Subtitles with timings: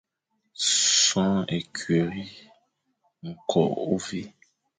[1.07, 2.23] Son ékuri,
[3.25, 3.61] ñko,
[3.91, 4.21] ôvè,